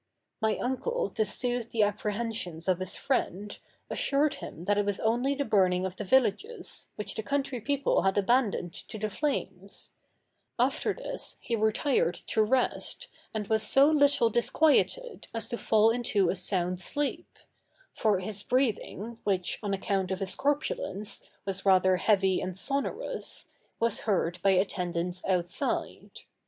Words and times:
My 0.41 0.57
uncle, 0.57 1.11
to 1.11 1.23
soothe 1.23 1.69
the 1.69 1.83
apprehensions 1.83 2.67
of 2.67 2.79
his 2.79 2.97
friend, 2.97 3.55
assured 3.87 4.33
him 4.33 4.65
that 4.65 4.79
it 4.79 4.83
was 4.83 4.99
only 4.99 5.35
the 5.35 5.45
burning 5.45 5.85
of 5.85 5.95
the 5.95 6.03
villages, 6.03 6.89
which 6.95 7.13
the 7.13 7.21
country 7.21 7.61
people 7.61 8.01
had 8.01 8.17
abandoned 8.17 8.73
to 8.73 8.97
the 8.97 9.11
flames: 9.11 9.91
after 10.57 10.91
this 10.91 11.37
he 11.39 11.55
retired 11.55 12.15
to 12.15 12.41
rest, 12.41 13.09
and 13.31 13.45
was 13.47 13.61
so 13.61 13.91
little 13.91 14.31
disquieted 14.31 15.27
as 15.35 15.49
to 15.49 15.57
fall 15.59 15.91
into 15.91 16.31
a 16.31 16.35
sound 16.35 16.79
sleep: 16.81 17.37
for 17.93 18.17
his 18.21 18.41
breathing, 18.41 19.19
which, 19.23 19.59
on 19.61 19.71
account 19.71 20.09
of 20.09 20.19
his 20.19 20.33
corpulence, 20.33 21.21
was 21.45 21.63
rather 21.63 21.97
heavy 21.97 22.41
and 22.41 22.57
sonorous, 22.57 23.49
was 23.79 23.99
heard 23.99 24.41
by 24.41 24.53
the 24.53 24.61
attendants 24.61 25.23
outside. 25.25 26.21